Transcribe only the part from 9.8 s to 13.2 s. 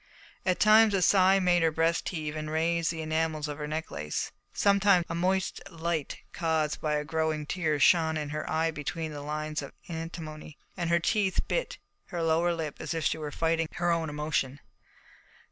antimony, and her tiny teeth bit her lower lip as if she